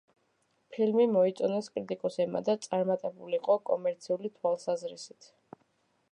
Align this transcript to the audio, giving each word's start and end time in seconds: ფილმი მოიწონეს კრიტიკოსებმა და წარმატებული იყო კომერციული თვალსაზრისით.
ფილმი 0.75 1.03
მოიწონეს 1.15 1.67
კრიტიკოსებმა 1.75 2.41
და 2.47 2.55
წარმატებული 2.63 3.39
იყო 3.39 3.57
კომერციული 3.71 4.33
თვალსაზრისით. 4.39 5.29